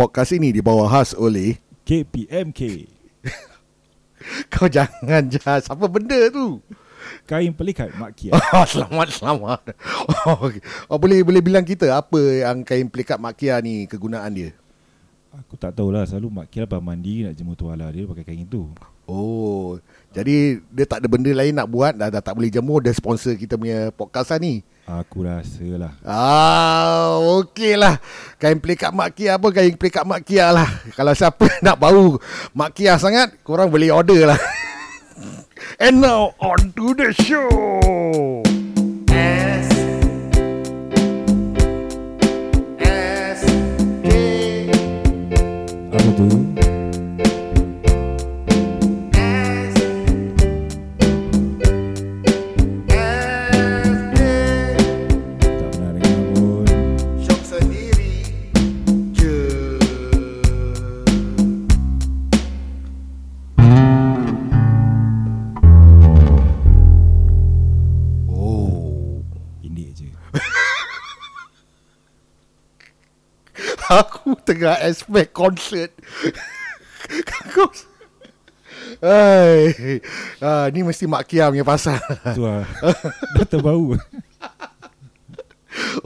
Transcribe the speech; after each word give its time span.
podcast 0.00 0.32
ini 0.32 0.48
dibawa 0.48 0.88
khas 0.88 1.12
oleh 1.12 1.60
KPMK 1.84 2.88
Kau 4.52 4.64
jangan 4.64 5.28
jah 5.28 5.60
Siapa 5.60 5.84
benda 5.92 6.16
tu? 6.32 6.56
Kain 7.28 7.52
pelikat 7.52 7.92
Mak 8.00 8.16
Kia 8.16 8.32
oh, 8.56 8.64
Selamat 8.64 9.12
selamat. 9.12 9.76
Oh, 10.24 10.48
okay. 10.48 10.64
oh, 10.88 10.96
Boleh 10.96 11.20
boleh 11.20 11.44
bilang 11.44 11.68
kita 11.68 11.92
Apa 11.92 12.16
yang 12.16 12.64
kain 12.64 12.88
pelikat 12.88 13.20
makia 13.20 13.60
ni 13.60 13.84
Kegunaan 13.84 14.32
dia? 14.32 14.56
Aku 15.36 15.60
tak 15.60 15.76
tahulah. 15.76 16.08
Selalu 16.08 16.32
Mak 16.32 16.46
Kia 16.48 16.64
lepas 16.64 16.80
mandi 16.80 17.28
Nak 17.28 17.36
jemur 17.36 17.60
tuala 17.60 17.92
dia 17.92 18.08
Pakai 18.08 18.24
kain 18.24 18.48
itu 18.48 18.72
Oh 19.10 19.82
Jadi 20.14 20.62
Dia 20.70 20.86
tak 20.86 21.02
ada 21.02 21.10
benda 21.10 21.34
lain 21.34 21.50
nak 21.50 21.66
buat 21.66 21.98
Dah, 21.98 22.08
dah 22.14 22.22
tak 22.22 22.38
boleh 22.38 22.46
jemur 22.46 22.78
Dia 22.78 22.94
sponsor 22.94 23.34
kita 23.34 23.58
punya 23.58 23.90
podcast 23.90 24.30
lah 24.30 24.38
ni 24.38 24.62
Aku 24.86 25.22
rasa 25.22 25.66
lah 25.78 25.92
Ah, 26.02 27.14
okey 27.42 27.78
lah. 27.78 28.02
Kain 28.42 28.58
pelikat 28.58 28.90
Mak 28.90 29.14
Kia 29.14 29.38
apa 29.38 29.46
kain 29.54 29.78
pelikat 29.78 30.02
Mak 30.02 30.26
Kia 30.26 30.50
lah. 30.50 30.66
Kalau 30.98 31.14
siapa 31.14 31.46
nak 31.64 31.78
bau 31.78 32.18
Mak 32.58 32.74
Kia 32.74 32.98
sangat, 32.98 33.38
korang 33.46 33.70
boleh 33.70 33.94
order 33.94 34.34
lah. 34.34 34.40
And 35.84 36.02
now 36.02 36.34
on 36.42 36.74
to 36.74 36.90
the 36.98 37.14
show. 37.14 38.49
Aku 73.90 74.38
tengah 74.46 74.78
expect 74.86 75.34
concert. 75.34 75.90
Kau 77.50 77.66
Hai, 79.02 79.98
ah, 80.38 80.66
ni 80.70 80.86
mesti 80.86 81.10
Mak 81.10 81.26
Kia 81.26 81.50
punya 81.50 81.66
pasal. 81.66 81.98
Tu 82.34 82.42
lah. 82.42 82.62
Dah 83.34 83.46
terbau. 83.46 83.98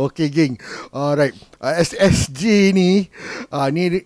Okay 0.00 0.32
geng. 0.32 0.56
Alright. 0.92 1.36
Uh, 1.60 1.74
SSG 1.80 2.72
ni 2.72 3.08
uh, 3.52 3.68
Ni 3.68 4.04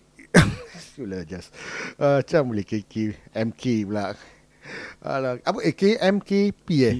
Sulah 0.95 1.27
just 1.27 1.51
uh, 1.99 2.23
Macam 2.23 2.51
boleh 2.55 2.63
KK 2.63 3.15
MK 3.35 3.63
pula. 3.87 4.15
Alah, 5.03 5.39
Apa 5.43 5.59
eh 5.63 5.73
KMKP 5.73 6.67
eh? 6.85 6.95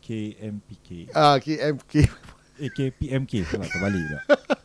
KMPK 0.00 1.12
Ah 1.12 1.36
KMK 1.36 1.94
Eh 2.56 2.70
KPMK 2.72 3.32
Salah 3.44 3.68
terbalik 3.68 4.00
pula 4.06 4.20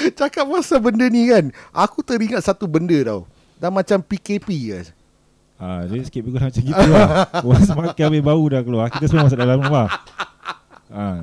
Cakap 0.18 0.44
pasal 0.48 0.78
benda 0.80 1.06
ni 1.06 1.28
kan 1.28 1.50
Aku 1.70 2.00
teringat 2.00 2.44
satu 2.44 2.64
benda 2.66 2.96
tau 3.04 3.28
Dah 3.60 3.68
macam 3.68 4.00
PKP 4.00 4.48
kan 4.72 4.86
Ah, 5.60 5.84
Dia 5.84 6.00
sikit 6.00 6.24
lebih 6.24 6.40
kurang 6.40 6.48
macam 6.48 6.62
gitu 6.64 6.86
lah 6.88 7.08
Orang 7.44 7.64
semakin 7.68 8.02
habis 8.08 8.22
bau 8.24 8.44
dah 8.48 8.62
keluar 8.64 8.86
Kita 8.88 9.04
semua 9.12 9.28
masuk 9.28 9.38
dalam 9.38 9.58
rumah 9.60 9.88
ah. 10.88 11.20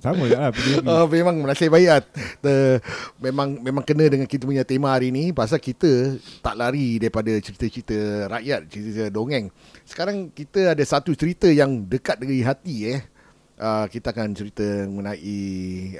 Sama 0.00 0.24
je 0.24 0.32
lah 0.32 0.48
PDB. 0.48 0.80
Uh, 0.88 1.06
memang 1.12 1.36
nasib 1.44 1.68
baik 1.68 1.88
lah. 1.92 2.00
The, 2.40 2.80
memang 3.20 3.60
memang 3.60 3.84
kena 3.84 4.08
dengan 4.08 4.24
kita 4.24 4.48
punya 4.48 4.64
tema 4.64 4.96
hari 4.96 5.12
ni 5.12 5.28
pasal 5.28 5.60
kita 5.60 6.16
tak 6.40 6.56
lari 6.56 6.96
daripada 6.96 7.28
cerita-cerita 7.36 8.32
rakyat, 8.32 8.64
cerita-cerita 8.72 9.12
dongeng. 9.12 9.52
Sekarang 9.84 10.32
kita 10.32 10.72
ada 10.72 10.84
satu 10.88 11.12
cerita 11.12 11.52
yang 11.52 11.84
dekat 11.84 12.16
dengan 12.16 12.48
hati 12.48 12.96
eh. 12.96 13.00
Uh, 13.60 13.84
kita 13.92 14.16
akan 14.16 14.32
cerita 14.32 14.64
mengenai 14.88 15.36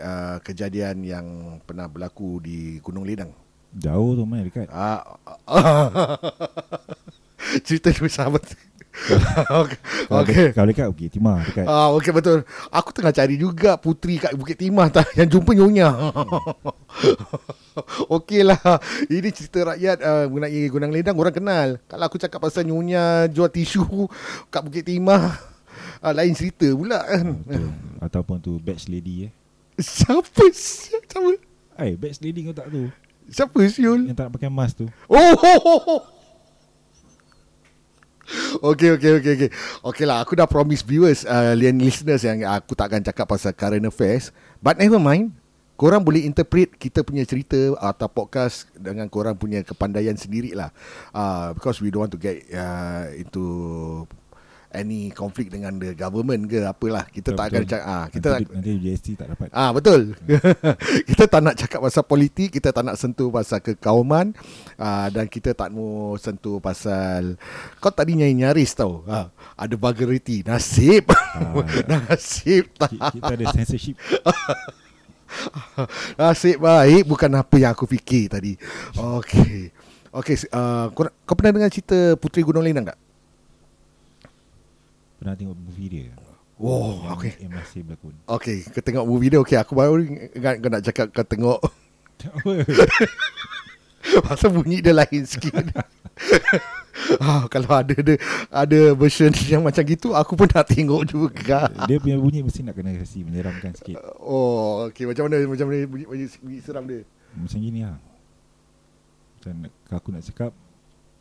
uh, 0.01 0.41
kejadian 0.41 1.05
yang 1.05 1.27
pernah 1.69 1.93
berlaku 1.93 2.41
di 2.41 2.81
Gunung 2.81 3.05
Ledang. 3.05 3.37
Jauh 3.77 4.17
tu 4.17 4.25
mana 4.25 4.49
dekat 4.49 4.65
uh, 4.73 5.05
cerita 7.69 7.93
dulu 7.93 8.09
sahabat. 8.09 8.49
okay. 9.61 9.77
Kalau 10.09 10.21
okay. 10.25 10.35
dekat- 10.35 10.55
Kalau 10.57 10.69
dekat 10.73 10.87
Bukit 10.91 11.11
Timah 11.15 11.39
dekat 11.47 11.65
Ah, 11.69 11.95
okey 11.95 12.11
betul. 12.11 12.43
Aku 12.75 12.91
tengah 12.91 13.15
cari 13.15 13.39
juga 13.39 13.79
putri 13.79 14.19
kat 14.19 14.35
Bukit 14.35 14.59
Timah 14.59 14.91
tak 14.91 15.15
yang 15.15 15.31
jumpa 15.31 15.55
nyonya. 15.55 15.89
Okeylah. 18.17 18.59
Ini 19.07 19.29
cerita 19.31 19.77
rakyat 19.77 19.99
uh, 20.03 20.25
mengenai 20.33 20.61
Gunung 20.73 20.93
Ledang 20.97 21.17
orang 21.17 21.37
kenal. 21.37 21.69
Kalau 21.87 22.05
aku 22.09 22.17
cakap 22.19 22.41
pasal 22.43 22.67
nyonya 22.67 23.29
jual 23.31 23.47
tisu 23.49 24.09
kat 24.51 24.61
Bukit 24.67 24.85
Timah, 24.89 25.39
uh, 26.01 26.13
lain 26.17 26.33
cerita 26.37 26.69
pula 26.73 27.01
kan. 27.05 27.27
Betul. 27.45 27.71
Ataupun 28.01 28.37
tu 28.41 28.57
batch 28.57 28.89
lady 28.89 29.29
eh 29.29 29.33
Siapa 29.77 30.49
siapa? 30.57 31.37
Eh 31.77 31.97
batch 32.01 32.25
lady 32.25 32.49
kau 32.49 32.57
tak 32.57 32.73
tu 32.73 32.89
Siapa 33.31 33.61
Syul? 33.69 34.09
Yang 34.09 34.17
tak 34.17 34.25
nak 34.29 34.33
pakai 34.35 34.51
mask 34.51 34.75
tu 34.81 34.87
Oh, 35.07 35.33
ho, 35.37 35.53
ho, 35.61 35.75
ho. 35.85 35.97
Okay, 38.63 38.95
okay, 38.95 39.19
okay, 39.19 39.33
okay. 39.35 39.51
Okay 39.83 40.05
lah, 40.07 40.23
aku 40.23 40.39
dah 40.39 40.47
promise 40.47 40.87
viewers, 40.87 41.27
uh, 41.27 41.51
listeners 41.59 42.23
yang 42.23 42.47
aku 42.47 42.79
tak 42.79 42.87
akan 42.87 43.03
cakap 43.03 43.27
pasal 43.27 43.51
current 43.51 43.83
affairs. 43.83 44.31
But 44.63 44.79
never 44.79 45.03
mind. 45.03 45.35
Korang 45.75 46.05
boleh 46.05 46.29
interpret 46.29 46.77
kita 46.77 47.01
punya 47.01 47.25
cerita 47.25 47.57
atau 47.81 48.05
podcast 48.07 48.69
dengan 48.77 49.09
korang 49.09 49.33
punya 49.33 49.65
kepandaian 49.65 50.13
sendiri 50.13 50.53
lah. 50.53 50.71
Uh, 51.11 51.57
because 51.57 51.81
we 51.81 51.89
don't 51.89 52.05
want 52.05 52.13
to 52.13 52.21
get 52.21 52.45
uh, 52.53 53.09
into 53.17 53.45
any 54.71 55.11
conflict 55.11 55.51
dengan 55.51 55.75
the 55.79 55.99
government 55.99 56.47
ke 56.47 56.63
apalah. 56.63 57.05
Kita 57.11 57.35
Betul, 57.35 57.39
tak 57.39 57.47
akan 57.51 57.63
betul. 57.63 57.73
cakap. 57.75 57.91
Ah, 57.91 58.05
kita 58.07 58.27
tak, 58.27 58.39
nanti, 58.39 58.55
nanti 58.55 58.71
GST 58.79 59.09
tak 59.19 59.27
dapat 59.35 59.49
Ah 59.51 59.71
betul. 59.75 60.01
kita 61.11 61.25
tak 61.27 61.41
nak 61.43 61.55
cakap 61.59 61.81
pasal 61.83 62.05
politik, 62.07 62.49
kita 62.55 62.69
tak 62.71 62.85
nak 62.87 62.97
sentuh 62.97 63.29
pasal 63.35 63.59
kekauman 63.59 64.31
ah, 64.79 65.11
dan 65.11 65.27
kita 65.27 65.59
tak 65.59 65.75
mau 65.75 66.15
sentuh 66.17 66.63
pasal 66.63 67.35
kau 67.83 67.91
tadi 67.91 68.15
nyanyi 68.15 68.47
nyaris 68.47 68.71
tau. 68.79 69.03
Ah, 69.11 69.35
ada 69.59 69.75
vulgarity. 69.75 70.47
Nasib. 70.47 71.11
Nasib 71.91 72.71
tak. 72.79 72.95
Ki- 72.95 73.19
Kita 73.19 73.33
ada 73.35 73.45
censorship 73.51 73.99
Nasib 76.19 76.59
baik 76.59 77.07
bukan 77.07 77.31
apa 77.39 77.57
yang 77.59 77.73
aku 77.75 77.87
fikir 77.87 78.31
tadi. 78.31 78.55
Okey. 78.99 79.71
Okey, 80.11 80.37
uh, 80.51 80.91
kau, 80.91 81.07
kau 81.07 81.35
pernah 81.39 81.55
dengar 81.55 81.71
cerita 81.71 82.19
Puteri 82.19 82.43
Gunung 82.43 82.67
Lendang 82.67 82.91
tak? 82.91 82.99
Pernah 85.21 85.37
tengok 85.37 85.57
movie 85.61 85.89
dia. 85.93 86.09
Oh, 86.57 86.97
yang, 87.05 87.13
okey. 87.17 87.33
Yang 87.45 87.53
masih 87.61 87.81
berlakon. 87.85 88.17
Okey, 88.25 88.57
kau 88.73 88.81
tengok 88.81 89.05
movie 89.05 89.29
dia. 89.29 89.39
Okey, 89.45 89.57
aku 89.61 89.73
baru 89.77 90.01
ingat 90.01 90.55
kau 90.65 90.71
nak 90.73 90.83
cakap 90.85 91.07
kau 91.13 91.25
tengok. 91.29 91.61
Pasal 94.25 94.49
bunyi 94.57 94.81
dia 94.81 94.97
lain 94.97 95.25
sikit. 95.29 95.53
Ah, 97.17 97.49
Kalau 97.49 97.71
ada, 97.73 97.97
ada 97.97 98.15
ada 98.53 98.81
version 98.93 99.33
yang 99.49 99.65
macam 99.65 99.83
gitu 99.83 100.13
Aku 100.13 100.37
pun 100.37 100.47
nak 100.53 100.69
tengok 100.69 101.09
juga. 101.09 101.67
Dia 101.89 101.97
punya 101.97 102.21
bunyi 102.21 102.45
mesti 102.45 102.61
nak 102.61 102.77
kena 102.77 102.93
kasi 102.93 103.25
menyeramkan 103.25 103.73
sikit. 103.73 103.97
Oh 104.21 104.85
okay. 104.85 105.09
macam 105.09 105.27
mana 105.27 105.41
Macam 105.49 105.67
mana 105.73 105.89
bunyi, 105.89 106.05
bunyi, 106.05 106.27
bunyi 106.29 106.59
seram 106.61 106.85
dia? 106.85 107.03
Macam 107.33 107.59
gini 107.59 107.89
lah. 107.89 107.97
Macam 109.41 109.55
kalau 109.89 109.99
aku 109.99 110.09
nak 110.13 110.23
cakap 110.29 110.53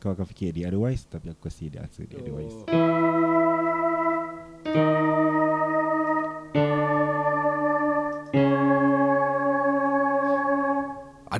Kau 0.03 0.11
akan 0.11 0.27
fikir 0.27 0.51
dia 0.51 0.67
otherwise 0.67 1.07
Tapi 1.07 1.31
aku 1.31 1.47
kasi 1.47 1.71
dia 1.71 1.79
answer 1.79 2.03
dia 2.03 2.19
otherwise 2.19 2.55
Ada 4.69 4.77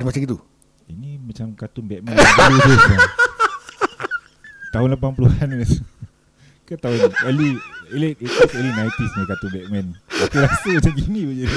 macam 0.02 0.22
gitu? 0.26 0.42
Ini 0.90 1.22
macam 1.22 1.54
kartun 1.54 1.86
Batman. 1.86 2.18
Tahun 4.74 4.90
80-an 4.98 5.50
ni. 5.54 5.62
Ke 6.66 6.74
tahun 6.78 7.10
early 7.26 7.58
Early 7.90 8.14
80s, 8.18 8.54
early 8.54 8.72
90s 8.74 9.12
ni 9.14 9.24
kartun 9.26 9.50
Batman? 9.54 9.86
Aku 10.10 10.38
rasa 10.42 10.70
macam 10.78 10.94
gini 10.94 11.20
je 11.42 11.48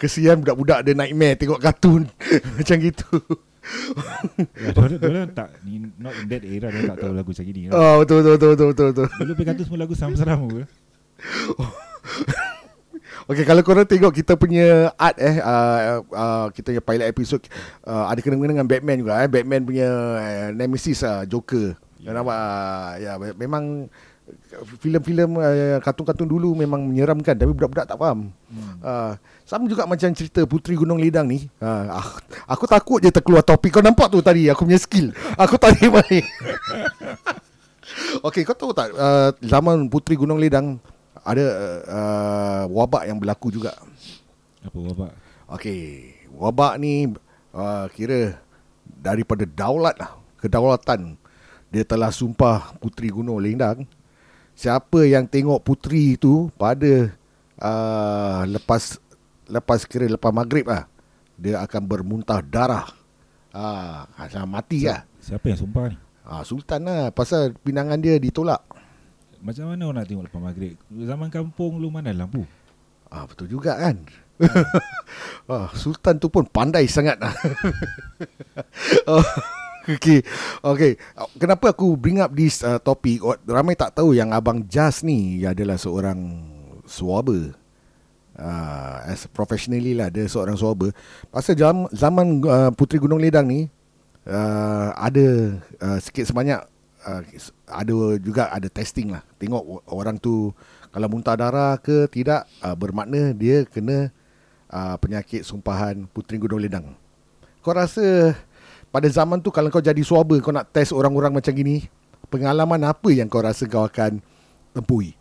Kesian 0.00 0.40
budak-budak 0.44 0.78
ada 0.84 0.92
nightmare 0.92 1.36
Tengok 1.40 1.60
kartun. 1.60 2.08
Macam 2.60 2.76
gitu 2.80 3.08
ya, 4.58 4.68
Diorang, 4.74 4.98
diorang 4.98 5.30
tak 5.32 5.48
ni, 5.62 5.86
Not 5.96 6.14
in 6.18 6.26
that 6.28 6.42
era 6.42 6.66
Diorang 6.68 6.90
tak 6.92 6.98
tahu 6.98 7.12
lagu 7.14 7.30
macam 7.30 7.44
gini 7.46 7.60
Oh 7.70 7.94
betul 8.02 8.16
betul 8.20 8.34
betul 8.34 8.50
betul 8.52 8.68
betul, 8.74 8.86
betul. 8.90 9.06
Dulu 9.22 9.32
punya 9.38 9.46
kartun 9.54 9.64
semua 9.64 9.80
lagu 9.80 9.94
seram-seram 9.94 10.38
apa 10.50 10.62
Okay 13.30 13.46
kalau 13.46 13.62
korang 13.62 13.86
tengok 13.86 14.10
kita 14.10 14.34
punya 14.34 14.90
art 14.98 15.14
eh 15.22 15.38
uh, 15.38 16.02
uh, 16.10 16.46
kita 16.50 16.74
punya 16.74 16.82
pilot 16.82 17.06
episode 17.06 17.44
uh, 17.86 18.10
ada 18.10 18.18
kena-kena 18.18 18.58
dengan 18.58 18.66
Batman 18.66 18.98
juga 18.98 19.22
eh 19.22 19.30
Batman 19.30 19.62
punya 19.62 19.88
uh, 20.18 20.48
nemesis 20.50 21.06
uh, 21.06 21.22
Joker. 21.22 21.78
Yeah. 22.02 22.18
Nampak 22.18 22.34
uh, 22.34 22.90
ya 22.98 23.12
me- 23.22 23.36
memang 23.38 23.86
filem-filem 24.82 25.30
uh, 25.38 25.78
kartun-kartun 25.86 26.26
dulu 26.26 26.58
memang 26.58 26.82
menyeramkan 26.82 27.38
tapi 27.38 27.54
budak-budak 27.54 27.86
tak 27.86 27.98
faham. 27.98 28.34
Hmm. 28.50 28.74
Uh, 28.82 29.12
Sama 29.52 29.68
juga 29.68 29.84
macam 29.84 30.08
cerita 30.16 30.40
Puteri 30.48 30.80
Gunung 30.80 30.96
Lidang 30.96 31.28
ni. 31.28 31.44
Ha, 31.60 31.92
ah, 31.92 32.08
aku 32.48 32.64
takut 32.64 33.04
je 33.04 33.12
terkeluar 33.12 33.44
topik. 33.44 33.68
Kau 33.68 33.84
nampak 33.84 34.08
tu 34.08 34.24
tadi 34.24 34.48
aku 34.48 34.64
punya 34.64 34.80
skill. 34.80 35.12
Aku 35.36 35.60
tarik 35.60 35.92
balik. 35.92 36.24
Okey, 38.32 38.48
kau 38.48 38.56
tahu 38.56 38.72
tak 38.72 38.96
uh, 38.96 39.28
zaman 39.44 39.92
Puteri 39.92 40.16
Gunung 40.16 40.40
Lidang 40.40 40.80
ada 41.20 41.44
uh, 41.84 42.62
wabak 42.72 43.04
yang 43.04 43.20
berlaku 43.20 43.52
juga. 43.52 43.76
Apa 44.64 44.72
wabak? 44.72 45.12
Okey, 45.60 46.16
wabak 46.32 46.80
ni 46.80 47.12
uh, 47.52 47.92
kira 47.92 48.40
daripada 48.88 49.44
daulat 49.44 50.00
lah, 50.00 50.16
kedaulatan. 50.40 51.20
Dia 51.68 51.84
telah 51.84 52.08
sumpah 52.08 52.72
Puteri 52.80 53.12
Gunung 53.12 53.36
Lidang. 53.36 53.84
Siapa 54.56 55.04
yang 55.04 55.28
tengok 55.28 55.60
puteri 55.60 56.16
itu 56.16 56.48
pada 56.56 57.12
uh, 57.60 58.48
lepas 58.48 58.96
lepas 59.50 59.86
kira 59.86 60.06
lepas 60.06 60.30
maghrib 60.30 60.66
lah 60.66 60.86
dia 61.42 61.58
akan 61.58 61.82
bermuntah 61.82 62.38
darah. 62.44 62.86
Ah, 63.52 64.08
uh, 64.16 64.46
mati 64.48 64.88
lah. 64.88 65.04
Siapa 65.20 65.52
yang 65.52 65.58
sumpah 65.60 65.92
ni? 65.92 65.96
Ah, 66.22 66.46
Sultan 66.46 66.86
lah 66.86 67.10
pasal 67.10 67.52
pinangan 67.60 67.98
dia 67.98 68.16
ditolak. 68.16 68.62
Macam 69.42 69.74
mana 69.74 69.90
orang 69.90 70.06
nak 70.06 70.06
tengok 70.06 70.24
lepas 70.30 70.40
maghrib? 70.40 70.74
Zaman 70.86 71.28
kampung 71.28 71.82
lu 71.82 71.90
mana 71.90 72.14
lampu? 72.14 72.46
Ah 73.10 73.26
betul 73.26 73.50
juga 73.50 73.74
kan. 73.76 73.98
ah, 75.52 75.68
Sultan 75.74 76.16
tu 76.22 76.30
pun 76.30 76.46
pandai 76.46 76.86
sangat 76.86 77.18
lah. 77.18 77.34
oh, 79.12 79.26
okay. 79.90 80.22
okay. 80.62 80.92
Kenapa 81.36 81.74
aku 81.74 81.98
bring 81.98 82.22
up 82.22 82.32
this 82.32 82.62
uh, 82.62 82.78
topic? 82.78 83.20
Ramai 83.44 83.74
tak 83.74 83.98
tahu 83.98 84.14
yang 84.14 84.30
Abang 84.30 84.64
Jas 84.70 85.02
ni 85.02 85.42
adalah 85.42 85.76
seorang 85.76 86.38
swabber. 86.86 87.61
Uh, 88.32 89.12
as 89.12 89.28
professionally 89.28 89.92
lah 89.92 90.08
dia 90.08 90.24
seorang 90.24 90.56
swabber 90.56 90.88
pasal 91.28 91.52
zaman, 91.52 91.84
zaman 91.92 92.40
uh, 92.48 92.72
Puteri 92.72 92.96
Gunung 92.96 93.20
Ledang 93.20 93.44
ni 93.44 93.68
uh, 94.24 94.88
ada 94.96 95.60
uh, 95.76 96.00
sikit 96.00 96.32
sebanyak 96.32 96.64
uh, 97.04 97.20
ada 97.68 97.92
juga 98.16 98.48
ada 98.48 98.72
testing 98.72 99.12
lah. 99.12 99.20
Tengok 99.36 99.84
orang 99.84 100.16
tu 100.16 100.48
kalau 100.88 101.12
muntah 101.12 101.36
darah 101.36 101.76
ke 101.76 102.08
tidak 102.08 102.48
uh, 102.64 102.72
bermakna 102.72 103.36
dia 103.36 103.68
kena 103.68 104.08
uh, 104.72 104.96
penyakit 104.96 105.44
sumpahan 105.44 106.08
Puteri 106.08 106.40
Gunung 106.40 106.64
Ledang. 106.64 106.96
Kau 107.60 107.76
rasa 107.76 108.32
pada 108.88 109.12
zaman 109.12 109.44
tu 109.44 109.52
kalau 109.52 109.68
kau 109.68 109.84
jadi 109.84 110.00
swabber 110.00 110.40
kau 110.40 110.56
nak 110.56 110.72
test 110.72 110.96
orang-orang 110.96 111.36
macam 111.36 111.52
gini 111.52 111.84
pengalaman 112.32 112.80
apa 112.88 113.12
yang 113.12 113.28
kau 113.28 113.44
rasa 113.44 113.68
kau 113.68 113.84
akan 113.84 114.24
tempuhi? 114.72 115.12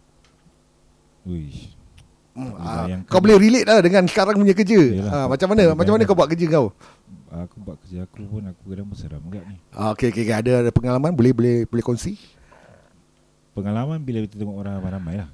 Uish. 1.28 1.81
Kau 3.12 3.20
boleh 3.20 3.36
relate 3.36 3.68
lah 3.68 3.80
dengan 3.84 4.08
sekarang 4.08 4.40
punya 4.40 4.56
kerja. 4.56 4.80
ha, 5.12 5.28
macam 5.28 5.48
mana? 5.52 5.76
Macam 5.76 5.92
mana 6.00 6.04
kau 6.08 6.16
buat 6.16 6.32
kerja 6.32 6.48
kau? 6.48 6.68
Aku 7.32 7.56
buat 7.64 7.80
kerja 7.84 8.08
aku 8.08 8.28
pun 8.28 8.44
aku 8.44 8.64
kadang 8.72 8.88
pun 8.88 8.98
seram 9.00 9.24
agak 9.28 9.44
ni. 9.48 9.58
Ah, 9.76 9.92
okay, 9.96 10.12
okay, 10.12 10.28
ada, 10.32 10.68
ada 10.68 10.72
pengalaman 10.72 11.12
boleh 11.16 11.32
boleh 11.32 11.56
boleh 11.68 11.84
kongsi? 11.84 12.16
Pengalaman 13.52 14.00
bila 14.00 14.24
kita 14.24 14.40
tengok 14.40 14.64
orang 14.64 14.80
ramai 14.80 15.16
lah. 15.20 15.30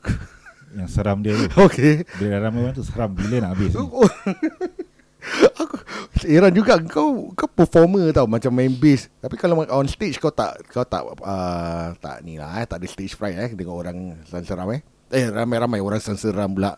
Yang 0.76 0.90
seram 0.92 1.20
dia 1.24 1.32
tu. 1.36 1.48
Okay. 1.68 2.04
Bila 2.20 2.40
ramai 2.40 2.64
orang 2.64 2.76
tu 2.76 2.84
seram 2.84 3.12
bila 3.12 3.40
nak 3.40 3.56
habis. 3.56 3.72
aku 5.60 5.76
heran 6.22 6.52
juga 6.54 6.78
kau 6.86 7.34
kau 7.34 7.48
performer 7.50 8.14
tau 8.14 8.30
macam 8.30 8.52
main 8.54 8.70
bass 8.70 9.10
tapi 9.18 9.34
kalau 9.34 9.58
on 9.66 9.88
stage 9.90 10.22
kau 10.22 10.30
tak 10.30 10.62
kau 10.70 10.86
tak 10.86 11.02
uh, 11.02 11.92
tak 11.98 12.22
ni 12.22 12.38
lah 12.38 12.62
eh 12.62 12.66
tak 12.66 12.78
ada 12.78 12.86
stage 12.86 13.18
fright 13.18 13.34
eh 13.34 13.50
tengok 13.50 13.74
orang 13.74 14.14
seram 14.46 14.70
eh 14.70 14.86
Eh 15.10 15.30
ramai-ramai 15.30 15.78
orang 15.78 16.02
seram 16.02 16.50
pula. 16.54 16.74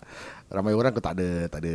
Ramai 0.49 0.73
orang 0.77 0.93
ke 0.93 1.01
tak 1.01 1.17
ada 1.17 1.29
tak 1.49 1.61
ada 1.65 1.75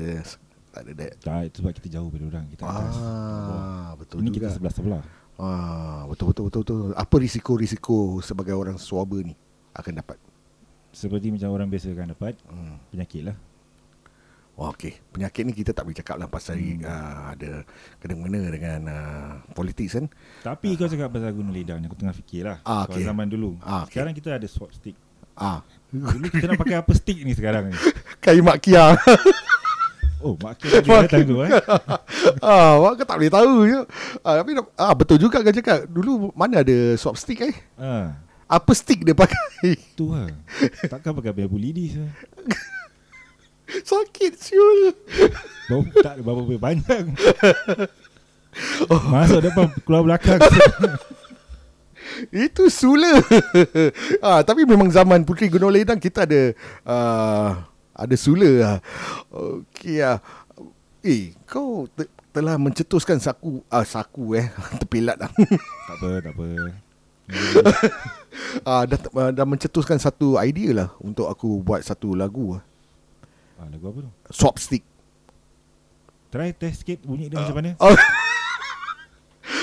tak 0.74 0.82
ada 0.90 0.92
that. 0.98 1.12
Tak 1.22 1.42
itu 1.46 1.58
sebab 1.62 1.74
kita 1.78 1.88
jauh 1.94 2.10
dari 2.10 2.26
orang 2.26 2.46
kita 2.50 2.62
atas. 2.66 2.96
Ah, 2.98 3.94
betul 3.94 4.26
Ini 4.26 4.30
juga. 4.34 4.38
kita 4.42 4.48
sebelah-sebelah. 4.58 5.04
Ah, 5.38 6.02
betul 6.10 6.34
betul 6.34 6.44
betul 6.50 6.62
betul. 6.66 6.82
Apa 6.98 7.16
risiko-risiko 7.22 8.22
sebagai 8.26 8.58
orang 8.58 8.82
swabber 8.82 9.22
ni 9.22 9.38
akan 9.78 9.94
dapat? 10.02 10.18
Seperti 10.94 11.30
macam 11.30 11.54
orang 11.54 11.70
biasa 11.70 11.94
akan 11.94 12.08
dapat 12.18 12.34
hmm. 12.50 12.76
penyakit 12.90 13.22
lah. 13.30 13.38
Oh, 14.54 14.70
okey. 14.70 14.94
Penyakit 15.10 15.50
ni 15.50 15.54
kita 15.58 15.74
tak 15.74 15.82
boleh 15.90 15.98
cakap 15.98 16.22
lah 16.22 16.30
pasal 16.30 16.62
hmm. 16.62 16.86
uh, 16.86 17.34
ada 17.34 17.66
kena-mengena 17.98 18.42
dengan 18.54 18.80
uh, 18.86 19.32
politik 19.58 19.90
kan. 19.90 20.06
Tapi 20.46 20.74
uh. 20.74 20.78
kau 20.78 20.90
cakap 20.90 21.10
pasal 21.10 21.34
gunung 21.34 21.54
lidah 21.54 21.78
ni 21.82 21.90
aku 21.90 21.98
tengah 21.98 22.14
fikir 22.14 22.46
lah. 22.46 22.58
Ah, 22.62 22.86
okay. 22.86 23.02
zaman 23.02 23.26
dulu. 23.30 23.58
Ah, 23.66 23.86
okay. 23.86 23.98
Sekarang 23.98 24.14
kita 24.14 24.38
ada 24.38 24.46
swab 24.46 24.70
stick. 24.70 24.94
Ah. 25.34 25.66
Dulu 25.94 26.26
kita 26.26 26.50
nak 26.50 26.58
pakai 26.58 26.78
apa 26.82 26.92
stick 26.98 27.22
ni 27.22 27.38
sekarang 27.38 27.70
ni? 27.70 27.78
Kai 28.18 28.42
mak 28.42 28.58
kia. 28.66 28.98
Oh, 30.26 30.34
mak 30.42 30.58
kia 30.58 30.82
juga 30.82 31.06
datang 31.06 31.22
tu 31.22 31.36
eh. 31.46 31.52
ah, 32.48 32.82
mak 32.82 33.06
tak 33.06 33.18
boleh 33.22 33.30
tahu 33.30 33.54
je. 33.70 33.80
Ah, 34.26 34.42
tapi 34.42 34.58
ah 34.74 34.94
betul 34.98 35.22
juga 35.22 35.46
kan 35.46 35.54
cakap. 35.54 35.86
Dulu 35.86 36.34
mana 36.34 36.66
ada 36.66 36.98
swab 36.98 37.14
stick 37.14 37.46
eh? 37.46 37.54
Ah. 37.78 38.18
Apa 38.50 38.74
stick 38.74 39.06
dia 39.06 39.14
pakai? 39.14 39.78
Tu 39.94 40.10
lah. 40.10 40.34
Takkan 40.90 41.14
pakai 41.14 41.30
bambu 41.30 41.62
lidi 41.62 41.94
sah. 41.94 42.10
Sakit 43.94 44.34
siul. 44.38 44.98
Bau 45.70 45.86
tak 46.02 46.18
ada 46.18 46.22
berapa 46.26 46.58
panjang. 46.62 47.06
Oh. 48.90 49.02
Masuk 49.10 49.42
depan 49.42 49.66
keluar 49.82 50.04
belakang. 50.06 50.38
Itu 52.30 52.70
sula. 52.70 53.20
ah, 54.26 54.42
tapi 54.42 54.64
memang 54.64 54.90
zaman 54.90 55.24
Puteri 55.24 55.50
Gunung 55.50 55.74
Ledang 55.74 56.00
kita 56.00 56.26
ada 56.28 56.42
uh, 56.86 57.50
ada 57.94 58.16
sula 58.18 58.50
lah. 58.60 58.78
Okey 59.32 60.02
ah. 60.02 60.20
Eh, 61.04 61.36
kau 61.44 61.86
te- 61.92 62.10
telah 62.32 62.56
mencetuskan 62.56 63.20
saku 63.20 63.62
ah 63.68 63.84
saku 63.84 64.40
eh 64.40 64.48
terpilat 64.82 65.20
dah. 65.20 65.32
tak 65.90 65.96
apa, 66.00 66.10
tak 66.24 66.34
apa. 66.34 66.46
ah 68.68 68.84
dah, 68.88 69.00
dah 69.32 69.46
mencetuskan 69.48 70.00
satu 70.00 70.40
idea 70.40 70.72
lah 70.74 70.90
untuk 71.04 71.28
aku 71.30 71.60
buat 71.62 71.84
satu 71.84 72.16
lagu. 72.16 72.58
Ah, 73.60 73.68
lagu 73.70 73.86
apa 73.92 74.00
tu? 74.08 74.12
Swap 74.32 74.58
stick. 74.58 74.84
Try 76.34 76.50
test 76.58 76.82
sikit 76.82 77.06
bunyi 77.06 77.30
dia 77.30 77.38
uh, 77.38 77.46
macam 77.46 77.58
mana? 77.62 77.72
Oh. 77.78 77.94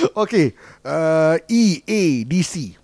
okay. 0.23 0.53
Uh, 0.81 1.37
E 1.49 1.81
A 1.85 2.01
D 2.25 2.33
C. 2.41 2.77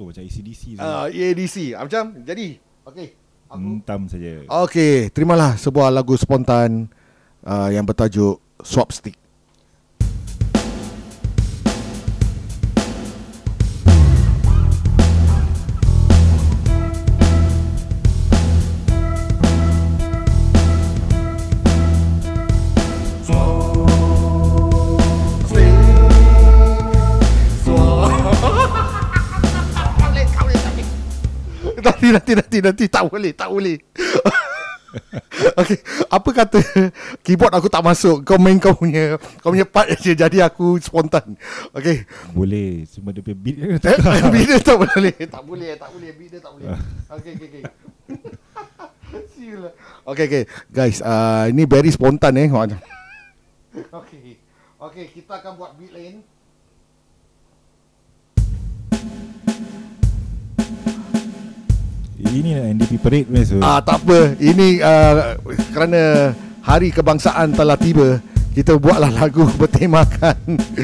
Oh 0.00 0.08
macam 0.08 0.24
ACDC 0.24 0.62
tu. 0.76 0.80
Uh, 0.80 1.06
E 1.12 1.20
A 1.20 1.28
D 1.36 1.40
C. 1.44 1.76
Ah, 1.76 1.84
macam 1.84 2.16
jadi. 2.24 2.56
Okay. 2.88 3.08
Aku... 3.52 3.60
Entam 3.60 4.08
saja. 4.08 4.46
Okay. 4.46 5.12
Terimalah 5.12 5.60
sebuah 5.60 5.92
lagu 5.92 6.16
spontan 6.16 6.88
uh, 7.44 7.68
yang 7.68 7.84
bertajuk 7.84 8.40
Swap 8.64 8.92
nanti 32.16 32.32
nanti 32.34 32.58
nanti. 32.62 32.84
Tak 32.86 33.02
boleh 33.08 33.32
tak 33.32 33.48
boleh. 33.50 33.76
Okay 35.54 35.78
Apa 36.10 36.30
kata 36.34 36.58
Keyboard 37.22 37.54
aku 37.54 37.70
tak 37.70 37.86
masuk. 37.86 38.26
Kau 38.26 38.42
main 38.42 38.58
kau 38.58 38.74
punya 38.74 39.22
Kau 39.38 39.54
punya 39.54 39.62
part 39.62 39.86
je. 40.02 40.18
Jadi 40.18 40.42
aku 40.42 40.82
spontan. 40.82 41.38
Okay. 41.70 42.02
Boleh. 42.34 42.82
Cuma 42.90 43.14
dia 43.14 43.22
punya 43.22 43.38
beat 43.38 43.56
eh, 43.62 43.78
Beat 44.34 44.46
dia 44.50 44.58
tak 44.58 44.76
boleh. 44.82 45.14
Tak 45.30 45.42
boleh 45.46 45.68
Tak 45.78 45.90
boleh. 45.94 46.10
Beat 46.18 46.30
dia 46.34 46.40
tak 46.42 46.52
boleh. 46.58 46.66
Okay 47.06 47.32
okay 47.38 47.46
okay. 47.46 47.62
Okay 50.10 50.24
okay. 50.26 50.44
Guys 50.74 50.98
uh, 51.06 51.46
Ini 51.46 51.62
very 51.70 51.90
spontan 51.94 52.34
eh. 52.34 52.50
Okay. 52.50 54.34
Okay 54.80 55.06
kita 55.14 55.38
akan 55.38 55.52
buat 55.54 55.78
beat 55.78 55.94
lain 55.94 56.26
Ini 62.30 62.78
NDP 62.78 63.02
Parade 63.02 63.26
so. 63.42 63.58
Ah 63.58 63.82
tak 63.82 64.06
apa. 64.06 64.38
Ini 64.38 64.78
uh, 64.78 65.34
kerana 65.74 66.30
hari 66.62 66.94
kebangsaan 66.94 67.50
telah 67.58 67.74
tiba. 67.74 68.22
Kita 68.50 68.74
buatlah 68.78 69.10
lagu 69.14 69.46
bertemakan 69.60 70.38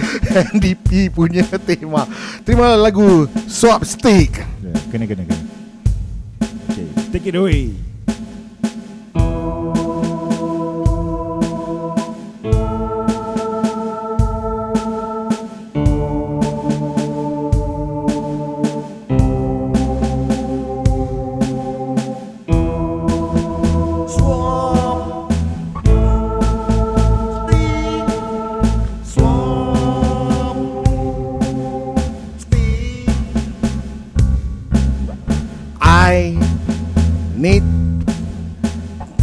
NDP 0.55 1.11
punya 1.15 1.47
tema. 1.63 2.07
Terima 2.43 2.75
lagu 2.75 3.31
Swap 3.47 3.87
Stick. 3.87 4.43
Yeah, 4.63 4.79
kena 4.91 5.07
kena 5.07 5.23
kena. 5.27 5.45
Okay, 6.71 6.87
take 7.15 7.27
it 7.31 7.39
away. 7.39 7.86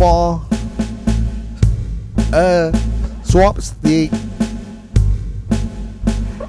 A 0.02 0.42
uh, 2.34 2.72
swap 3.24 3.60
stick. 3.62 4.12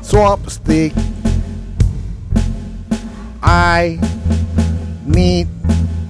Swap 0.03 0.49
stick. 0.51 0.93
I 3.43 3.99
need 5.07 5.49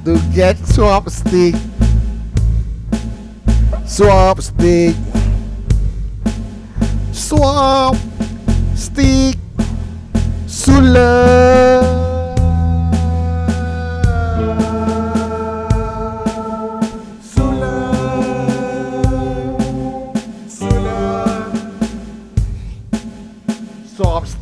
to 0.04 0.18
get 0.34 0.56
swap 0.58 1.08
stick. 1.10 1.54
Swap 3.86 4.40
stick. 4.40 4.94
Swap 7.12 7.96
stick. 8.74 9.36
Sula. 10.46 11.73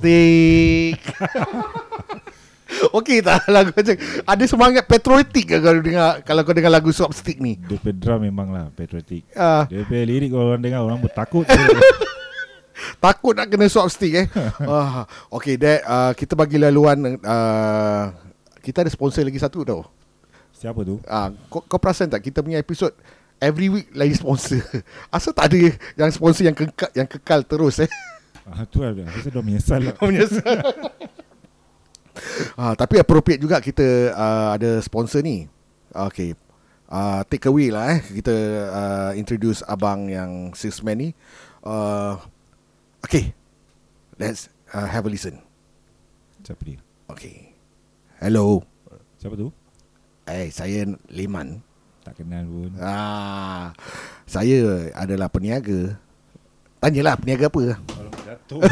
Stick. 0.03 0.99
Okey 2.99 3.23
tak 3.23 3.47
lagu 3.55 3.71
macam 3.71 3.95
ada 4.27 4.45
semangat 4.51 4.85
patriotik 4.91 5.55
ke 5.55 5.57
kalau 5.63 5.79
dengar 5.79 6.19
kalau 6.27 6.43
kau 6.43 6.57
dengar 6.57 6.73
lagu 6.75 6.91
Swap 6.91 7.15
Stick 7.15 7.39
ni? 7.39 7.55
Dia 7.55 7.79
punya 7.79 7.95
drum 7.95 8.27
memang 8.27 8.51
lah 8.51 8.67
patriotic. 8.75 9.23
Ah, 9.39 9.71
Dia 9.71 9.87
punya 9.87 10.03
lirik 10.03 10.35
kalau 10.35 10.51
orang 10.51 10.63
dengar 10.65 10.83
orang 10.83 10.99
pun 10.99 11.13
takut. 11.15 11.47
takut 13.05 13.39
nak 13.39 13.47
kena 13.47 13.71
swap 13.71 13.87
stick 13.95 14.15
eh. 14.15 14.27
ah, 14.67 15.07
okay, 15.31 15.55
that 15.55 15.87
uh, 15.87 16.11
kita 16.19 16.35
bagi 16.35 16.59
laluan 16.59 17.15
uh, 17.23 18.11
kita 18.59 18.83
ada 18.83 18.91
sponsor 18.91 19.23
lagi 19.23 19.39
satu 19.39 19.63
tau. 19.63 19.87
Siapa 20.51 20.83
tu? 20.83 20.99
Ah, 21.07 21.31
kau, 21.47 21.63
kau 21.63 21.79
perasan 21.79 22.11
tak 22.11 22.27
kita 22.27 22.43
punya 22.43 22.59
episod 22.59 22.91
every 23.39 23.71
week 23.71 23.87
lain 23.95 24.15
sponsor. 24.15 24.63
Asal 25.15 25.31
tak 25.31 25.55
ada 25.55 25.71
yang 25.95 26.11
sponsor 26.11 26.43
yang 26.47 26.57
kekal 26.59 26.91
yang 26.95 27.07
kekal 27.07 27.47
terus 27.47 27.83
eh. 27.83 27.91
Ah, 28.49 28.67
tu 28.67 28.83
lah. 28.83 28.91
Aku 28.93 29.31
dia 29.31 29.43
menyesal 29.43 29.81
lah. 29.87 29.95
Menyesal. 30.03 30.59
ah, 32.59 32.75
tapi 32.75 32.99
appropriate 32.99 33.39
juga 33.39 33.63
kita 33.63 34.15
uh, 34.15 34.49
ada 34.59 34.83
sponsor 34.83 35.23
ni. 35.23 35.47
Okay. 35.93 36.35
Uh, 36.93 37.25
take 37.31 37.47
away 37.49 37.73
lah 37.73 37.97
eh. 37.97 38.01
Kita 38.21 38.35
uh, 38.69 39.11
introduce 39.17 39.65
abang 39.65 40.11
yang 40.11 40.51
salesman 40.53 40.97
ni. 40.99 41.09
Uh, 41.63 42.19
okay. 43.01 43.33
Let's 44.19 44.51
uh, 44.75 44.89
have 44.91 45.07
a 45.07 45.11
listen. 45.11 45.41
Siapa 46.43 46.63
dia? 46.67 46.79
Okay. 47.09 47.55
Hello. 48.19 48.67
Siapa 49.23 49.39
tu? 49.39 49.55
Eh, 50.27 50.51
saya 50.51 50.87
Liman. 51.11 51.63
Tak 52.03 52.19
kenal 52.19 52.43
pun. 52.51 52.71
Ah, 52.83 53.71
saya 54.27 54.91
adalah 54.99 55.31
peniaga. 55.31 55.95
Tanyalah 56.83 57.15
peniaga 57.15 57.47
apa. 57.47 57.79
Jatuh. 58.27 58.61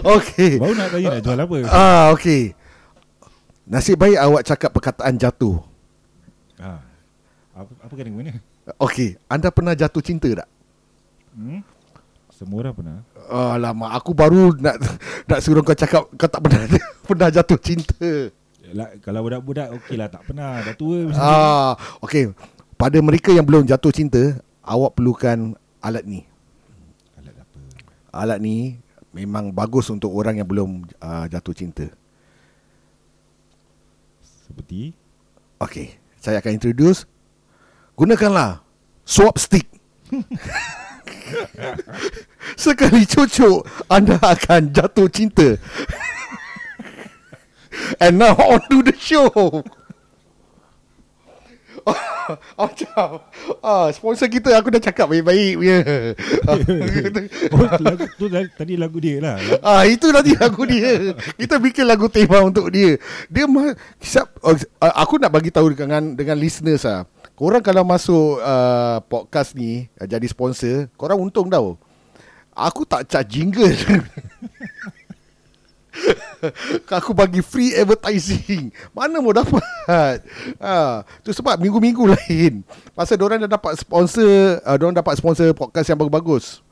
Okay. 0.00 0.56
Baru 0.56 0.72
nak 0.76 0.88
tanya 0.92 1.18
nak 1.18 1.22
jual 1.24 1.40
apa? 1.40 1.56
Ah, 1.68 2.04
okay. 2.14 2.56
Nasib 3.68 4.00
baik 4.00 4.16
awak 4.16 4.42
cakap 4.46 4.70
perkataan 4.72 5.14
jatuh. 5.20 5.60
Ah. 6.56 6.80
Apa 7.52 7.72
apa 7.84 7.92
kena 7.92 8.10
mana? 8.14 8.32
Okay, 8.80 9.20
anda 9.28 9.52
pernah 9.52 9.74
jatuh 9.76 10.00
cinta 10.00 10.30
tak? 10.32 10.48
Hmm? 11.36 11.60
Semua 12.32 12.64
orang 12.64 12.74
pernah. 12.74 12.96
Alamak, 13.28 13.90
aku 13.92 14.10
baru 14.16 14.56
nak 14.56 14.80
nak 15.28 15.40
suruh 15.44 15.60
kau 15.60 15.76
cakap 15.76 16.08
kau 16.16 16.28
tak 16.30 16.40
pernah 16.40 16.64
pernah 17.08 17.28
jatuh 17.28 17.58
cinta. 17.60 18.32
Yalah, 18.64 18.96
kalau 19.04 19.26
budak-budak 19.26 19.68
okey 19.82 19.98
lah 19.98 20.08
tak 20.08 20.24
pernah. 20.24 20.62
Dah 20.64 20.74
tua 20.78 21.10
mesti. 21.10 21.20
Ah, 21.20 21.74
okay. 22.00 22.32
Pada 22.80 22.96
mereka 23.04 23.34
yang 23.34 23.44
belum 23.44 23.68
jatuh 23.68 23.92
cinta, 23.92 24.40
awak 24.64 24.96
perlukan 24.96 25.52
alat 25.80 26.04
ni. 26.04 26.20
Alat 27.18 27.34
apa? 27.36 27.58
Alat 28.12 28.38
ni 28.40 28.78
memang 29.10 29.50
bagus 29.50 29.90
untuk 29.90 30.14
orang 30.14 30.38
yang 30.38 30.48
belum 30.48 30.86
uh, 31.02 31.26
jatuh 31.26 31.56
cinta. 31.56 31.86
Seperti 34.22 34.94
Okay, 35.60 36.00
saya 36.16 36.40
akan 36.40 36.56
introduce. 36.56 37.04
Gunakanlah 37.92 38.64
swap 39.04 39.36
stick. 39.36 39.68
Sekali 42.64 43.04
cucuk, 43.04 43.68
anda 43.92 44.16
akan 44.24 44.72
jatuh 44.72 45.04
cinta. 45.12 45.60
And 48.00 48.16
now 48.16 48.32
on 48.40 48.64
to 48.72 48.80
the 48.80 48.96
show. 48.96 49.28
Macam 52.60 53.24
ah, 53.64 53.88
Sponsor 53.90 54.28
kita 54.30 54.54
Aku 54.58 54.70
dah 54.70 54.82
cakap 54.82 55.10
baik-baik 55.10 55.52
punya 55.58 55.78
oh, 56.46 56.56
lagu, 57.86 58.04
tu 58.14 58.26
dah- 58.30 58.52
tadi 58.54 58.74
lagu 58.78 58.98
dia 59.02 59.16
lah. 59.18 59.36
Ah 59.64 59.82
itu 59.88 60.12
nanti 60.12 60.36
lagu 60.38 60.62
dia. 60.68 61.16
Kita 61.38 61.58
bikin 61.58 61.88
lagu 61.88 62.06
tema 62.06 62.44
untuk 62.44 62.70
dia. 62.70 63.00
Dia 63.26 63.44
ma- 63.50 63.74
siap 63.98 64.30
oh, 64.44 64.54
uh, 64.54 64.94
aku 64.94 65.18
nak 65.18 65.32
bagi 65.32 65.50
tahu 65.50 65.74
dengan 65.74 66.14
dengan 66.14 66.36
listeners 66.38 66.86
ah. 66.86 67.02
Korang 67.34 67.64
kalau 67.64 67.82
masuk 67.88 68.36
uh, 68.44 69.00
podcast 69.08 69.56
ni 69.56 69.88
uh, 69.96 70.04
jadi 70.04 70.26
sponsor, 70.28 70.92
korang 70.94 71.18
untung 71.24 71.48
tau. 71.48 71.80
Aku 72.52 72.84
tak 72.84 73.08
charge 73.08 73.40
jingle. 73.40 73.72
aku 76.88 77.12
bagi 77.12 77.42
free 77.44 77.76
advertising. 77.76 78.72
Mana 78.94 79.20
mau 79.20 79.34
dapat? 79.34 79.62
Ha, 79.90 81.02
tu 81.20 81.34
sebab 81.34 81.58
minggu-minggu 81.58 82.04
lain. 82.16 82.62
Pasal 82.94 83.20
orang 83.20 83.44
dah 83.44 83.50
dapat 83.58 83.78
sponsor, 83.78 84.62
uh, 84.62 84.76
orang 84.78 84.96
dapat 84.96 85.14
sponsor 85.18 85.52
podcast 85.52 85.90
yang 85.90 85.98
bagus-bagus. 85.98 86.64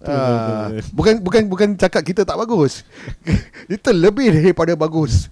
Betul. 0.00 0.80
bukan 0.96 1.14
bukan 1.20 1.42
bukan 1.46 1.68
cakap 1.76 2.02
kita 2.02 2.24
tak 2.24 2.40
bagus. 2.40 2.82
Kita 3.70 3.92
lebih 3.92 4.32
daripada 4.32 4.72
bagus. 4.72 5.28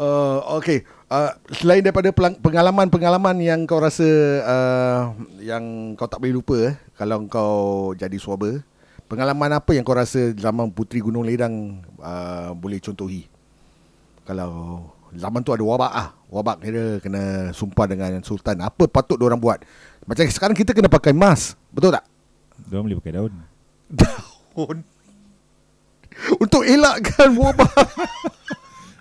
Uh, 0.00 0.40
okay. 0.56 0.86
Uh, 1.08 1.32
selain 1.56 1.80
daripada 1.80 2.12
pengalaman-pengalaman 2.38 3.40
yang 3.40 3.64
kau 3.64 3.80
rasa 3.80 4.04
uh, 4.44 5.16
yang 5.40 5.96
kau 5.96 6.04
tak 6.04 6.20
boleh 6.20 6.36
lupa 6.36 6.56
eh, 6.68 6.74
kalau 7.00 7.24
kau 7.32 7.96
jadi 7.96 8.12
swabber, 8.20 8.60
pengalaman 9.08 9.56
apa 9.56 9.72
yang 9.72 9.82
kau 9.82 9.96
rasa 9.96 10.36
zaman 10.36 10.68
Puteri 10.68 11.00
Gunung 11.00 11.24
Ledang 11.24 11.80
uh, 11.98 12.52
boleh 12.52 12.78
contohi? 12.78 13.24
Kalau 14.28 14.84
zaman 15.16 15.40
tu 15.40 15.56
ada 15.56 15.64
wabak 15.64 15.92
ah, 15.96 16.08
wabak 16.28 16.60
kira 16.60 17.00
kena 17.00 17.50
sumpah 17.56 17.88
dengan 17.88 18.20
sultan. 18.20 18.60
Apa 18.60 18.84
patut 18.86 19.16
orang 19.24 19.40
buat? 19.40 19.64
Macam 20.04 20.28
sekarang 20.28 20.56
kita 20.56 20.76
kena 20.76 20.92
pakai 20.92 21.16
mask, 21.16 21.56
betul 21.72 21.96
tak? 21.96 22.04
Dia 22.68 22.84
boleh 22.84 23.00
pakai 23.00 23.12
daun. 23.16 23.32
Daun. 23.88 24.78
Untuk 26.36 26.62
elakkan 26.68 27.32
wabak. 27.32 27.88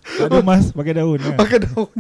Ada 0.07 0.39
mas 0.39 0.71
pakai 0.71 0.93
daun 0.95 1.19
kan. 1.19 1.35
Makan 1.35 1.61
daun 1.67 1.99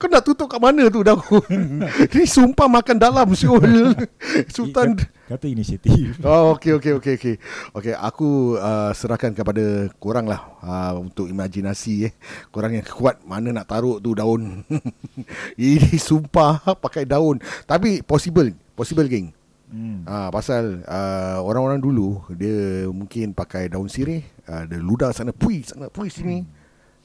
Kau 0.00 0.08
nak 0.08 0.24
tutup 0.24 0.48
kat 0.48 0.56
mana 0.56 0.88
tu 0.88 1.04
daun 1.04 1.60
Ni 2.16 2.24
sumpah 2.24 2.66
makan 2.72 2.96
dalam 2.96 3.28
Syul 3.36 3.92
Sultan 4.54 4.96
Kata 5.24 5.48
inisiatif. 5.48 6.20
Oh 6.28 6.52
okey 6.52 6.76
okey 6.76 6.92
okey 7.00 7.14
okey. 7.16 7.34
Okey 7.72 7.94
aku 7.96 8.60
uh, 8.60 8.92
serahkan 8.92 9.32
kepada 9.32 9.88
korang 9.96 10.28
lah 10.28 10.44
uh, 10.60 11.00
untuk 11.00 11.32
imajinasi 11.32 12.08
eh. 12.08 12.12
Korang 12.52 12.76
yang 12.76 12.84
kuat 12.84 13.24
mana 13.24 13.48
nak 13.48 13.64
taruh 13.64 13.96
tu 13.98 14.12
daun. 14.12 14.60
Ini 15.56 15.96
sumpah 15.96 16.60
pakai 16.84 17.08
daun. 17.08 17.40
Tapi 17.64 18.04
possible, 18.04 18.52
possible 18.76 19.08
geng. 19.08 19.32
Hmm. 19.64 20.04
Ah 20.04 20.28
pasal 20.28 20.84
uh, 20.84 21.40
orang-orang 21.40 21.80
dulu 21.80 22.20
dia 22.30 22.84
mungkin 22.92 23.32
pakai 23.32 23.66
daun 23.66 23.88
sirih, 23.88 24.20
uh, 24.44 24.68
dia 24.68 24.78
ludah 24.78 25.10
sana 25.10 25.32
pui 25.32 25.64
sana 25.64 25.88
pui 25.88 26.12
sini. 26.12 26.44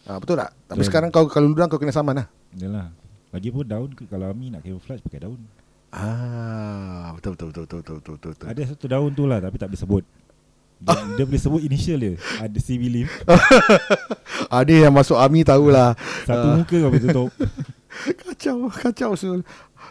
Ah 0.03 0.19
betul 0.19 0.35
tak? 0.37 0.51
Tapi 0.67 0.83
Betul. 0.83 0.89
sekarang 0.91 1.09
kau 1.09 1.25
kalau 1.31 1.47
ludah 1.47 1.71
kau 1.71 1.79
kena 1.79 1.95
saman 1.95 2.19
lah. 2.19 2.27
Yalah. 2.59 2.91
Lagipun 3.31 3.63
daun 3.63 3.89
ke- 3.95 4.09
kalau 4.09 4.27
Ami 4.27 4.51
nak 4.51 4.61
camouflage 4.61 4.99
pakai 5.01 5.23
daun. 5.23 5.39
Ah 5.89 6.98
betul 7.19 7.33
betul 7.35 7.49
betul 7.51 7.63
betul 7.63 7.77
betul 7.77 7.95
betul. 7.99 8.13
betul, 8.15 8.31
betul. 8.33 8.47
Ada 8.47 8.61
satu 8.71 8.85
daun 8.87 9.11
tu 9.11 9.23
lah 9.27 9.37
tapi 9.37 9.55
tak 9.59 9.67
boleh 9.69 9.81
sebut. 9.83 10.03
Dia, 10.79 10.95
dia 11.19 11.25
boleh 11.27 11.41
sebut 11.43 11.61
initial 11.61 11.97
dia. 11.99 12.13
Ada 12.39 12.59
leaf. 12.71 13.11
Ah 14.47 14.63
dia 14.63 14.87
yang 14.87 14.95
masuk 14.95 15.19
army 15.19 15.43
tahulah. 15.43 15.93
Satu 16.23 16.45
Ah. 16.47 16.55
muka 16.57 16.75
kau 16.79 16.91
tutup. 16.95 17.29
Kacau, 18.23 18.57
kacau 18.71 19.11
Sul. 19.13 19.39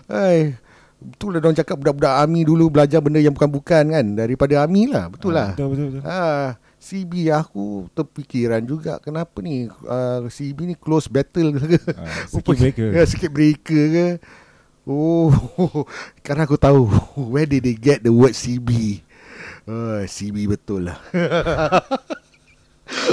Hai. 0.08 0.56
Betul 0.98 1.36
lah 1.36 1.44
orang 1.44 1.54
cakap 1.54 1.78
budak-budak 1.78 2.10
army 2.10 2.42
dulu 2.42 2.74
belajar 2.74 2.98
benda 2.98 3.22
yang 3.22 3.30
bukan-bukan 3.30 3.84
kan 3.86 4.06
daripada 4.16 4.66
army 4.66 4.90
lah. 4.90 5.06
Betul 5.06 5.36
lah. 5.36 5.52
Ah, 5.52 5.54
Betul 5.54 5.66
betul 5.70 5.86
betul. 5.92 6.02
Ah, 6.02 6.48
CB 6.78 7.12
aku 7.30 7.66
terfikiran 7.92 8.62
juga 8.62 8.98
kenapa 8.98 9.38
ni 9.38 9.66
uh, 9.66 10.26
CB 10.26 10.58
ni 10.64 10.74
close 10.74 11.06
battle 11.06 11.54
ke? 11.54 11.78
Ah, 11.94 12.06
circuit 12.32 12.58
breaker. 12.58 12.88
Ya, 12.90 13.02
circuit 13.06 13.30
breaker 13.30 13.84
ke? 13.92 14.06
Oh, 14.88 15.28
sekarang 16.24 16.48
aku 16.48 16.56
tahu 16.56 16.88
where 17.30 17.44
did 17.44 17.68
they 17.68 17.76
get 17.76 18.00
the 18.00 18.08
word 18.08 18.32
CB. 18.32 19.04
Uh, 19.68 20.08
CB 20.08 20.48
betul 20.48 20.88
lah. 20.88 20.96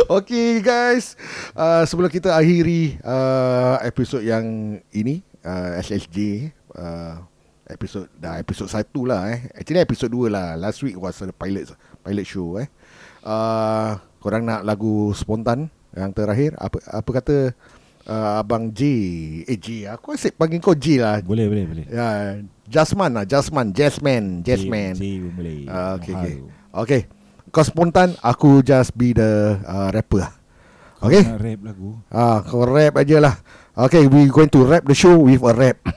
Okay 0.07 0.63
guys 0.63 1.19
uh, 1.51 1.83
Sebelum 1.83 2.07
kita 2.07 2.31
akhiri 2.31 2.95
uh, 3.03 3.75
Episod 3.83 4.23
yang 4.23 4.79
ini 4.95 5.19
uh, 5.43 5.75
SSJ 5.83 6.47
uh, 6.79 7.19
Episod 7.67 8.07
dah 8.15 8.39
episod 8.39 8.71
1 8.71 8.87
lah 9.03 9.35
eh. 9.35 9.51
Actually 9.51 9.81
episod 9.83 10.07
2 10.07 10.29
lah. 10.29 10.53
Last 10.55 10.79
week 10.85 10.95
was 10.95 11.17
the 11.17 11.33
pilot 11.33 11.73
pilot 12.05 12.23
show 12.23 12.61
eh. 12.61 12.69
Uh, 13.25 13.97
korang 14.21 14.45
nak 14.45 14.61
lagu 14.61 15.11
spontan 15.17 15.73
yang 15.91 16.13
terakhir 16.13 16.53
apa 16.61 16.77
apa 16.85 17.09
kata 17.09 17.37
uh, 18.07 18.41
abang 18.41 18.71
J 18.71 18.81
eh 19.45 19.57
J 19.57 19.89
aku 19.89 20.13
asyik 20.13 20.37
panggil 20.37 20.61
kau 20.61 20.77
J 20.77 21.01
lah. 21.01 21.21
Boleh 21.25 21.49
boleh 21.49 21.65
boleh. 21.65 21.85
Ya 21.89 22.39
Jasman 22.65 23.13
lah 23.13 23.25
Jasman 23.25 23.73
Jasman 23.73 24.45
Jasman. 24.45 24.93
J 24.97 25.03
pun 25.21 25.31
boleh. 25.37 25.59
Ah, 25.69 25.97
okay, 25.97 26.13
okay. 26.13 26.35
Okay 26.75 27.01
kau 27.55 27.63
spontan 27.63 28.11
aku 28.19 28.59
just 28.59 28.91
be 28.99 29.15
the 29.15 29.55
uh, 29.63 29.87
rapper 29.95 30.27
lah. 30.27 30.31
Kau 30.99 31.07
okay 31.07 31.23
nak 31.23 31.39
rap 31.39 31.59
lagu? 31.63 31.89
Ah 32.11 32.43
kau 32.43 32.67
rap 32.67 32.99
aja 32.99 33.17
lah. 33.23 33.35
Okay 33.75 34.03
we 34.11 34.27
going 34.27 34.51
to 34.51 34.67
rap 34.67 34.83
the 34.83 34.91
show 34.91 35.15
with 35.15 35.39
a 35.39 35.55
rap. 35.55 35.79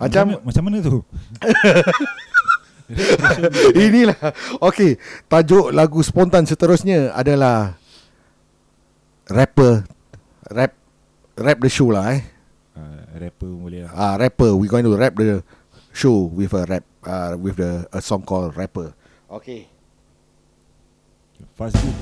Macam 0.00 0.36
mana, 0.36 0.44
Macam 0.44 0.62
mana 0.68 0.76
tu? 0.84 1.00
Inilah. 3.80 4.20
Okay 4.60 5.00
tajuk 5.24 5.72
lagu 5.72 6.04
spontan 6.04 6.44
seterusnya 6.44 7.16
adalah 7.16 7.80
rapper 9.32 9.88
rap 10.50 10.72
rap 11.36 11.58
the 11.60 11.70
show 11.70 11.90
lah 11.90 12.14
eh. 12.14 12.22
Uh, 12.76 13.00
Rapper 13.16 13.48
boleh 13.48 13.88
lah. 13.88 13.92
Ah 13.96 14.14
rapper. 14.20 14.52
We 14.52 14.68
going 14.68 14.84
to 14.84 14.92
rap 14.92 15.16
the 15.16 15.40
show 15.96 16.28
with 16.28 16.52
a 16.52 16.68
rap 16.68 16.84
uh, 17.08 17.32
with 17.40 17.56
the 17.56 17.88
a 17.88 18.04
song 18.04 18.22
called 18.22 18.52
rapper. 18.56 18.92
Okay. 19.32 19.68
Fast 21.56 21.76
beat 21.80 21.96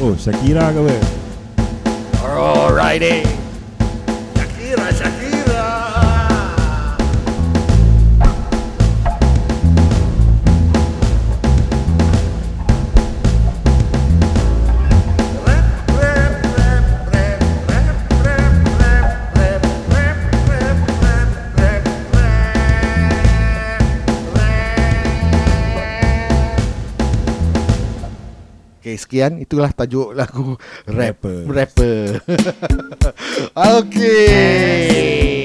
Oh 0.00 0.16
Shakira 0.16 0.72
ke 0.72 0.80
apa? 0.80 0.96
Alrighty 2.24 3.41
sekian 29.02 29.42
itulah 29.42 29.74
tajuk 29.74 30.14
lagu 30.14 30.54
rap 30.86 31.18
Rapper. 31.22 31.44
rapper. 31.58 32.22
okay. 33.58 35.41